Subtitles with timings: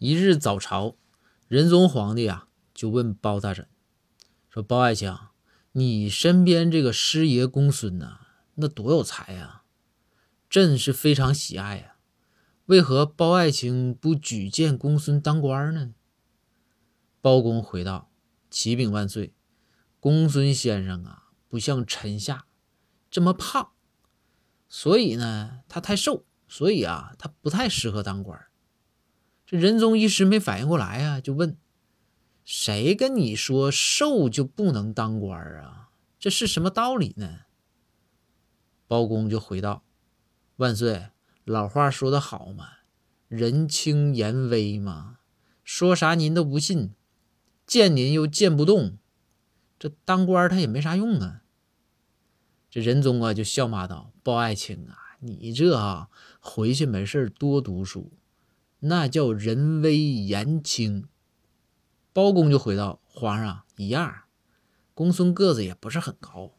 [0.00, 0.96] 一日早朝，
[1.46, 3.68] 仁宗皇帝啊就问包大人
[4.48, 5.14] 说：“包爱卿，
[5.72, 8.20] 你身边这个师爷公孙呐，
[8.54, 9.64] 那多有才呀，
[10.48, 11.96] 朕是非常喜爱呀。
[12.64, 15.92] 为何包爱卿不举荐公孙当官呢？”
[17.20, 18.10] 包公回道
[18.48, 19.34] ：“启禀万岁，
[20.00, 22.46] 公孙先生啊，不像臣下
[23.10, 23.72] 这么胖，
[24.66, 28.42] 所以呢，他太瘦，所以啊，他不太适合当官。”
[29.50, 31.56] 这仁宗一时没反应过来啊，就问
[32.46, 35.88] ：“谁跟你说瘦就不能当官啊？
[36.20, 37.40] 这是什么道理呢？”
[38.86, 39.82] 包公就回道
[40.58, 41.08] ：“万岁，
[41.42, 42.68] 老话说得好嘛，
[43.26, 45.18] 人轻言微嘛，
[45.64, 46.94] 说啥您都不信，
[47.66, 48.98] 见您又见不动，
[49.80, 51.42] 这当官他也没啥用啊。”
[52.70, 56.08] 这仁宗啊就笑骂道：“包爱卿啊，你这啊，
[56.38, 58.12] 回去没事多读书。”
[58.80, 61.06] 那叫人微言轻。
[62.12, 64.22] 包公就回道：“皇上一样，
[64.94, 66.52] 公孙个子也不是很高。”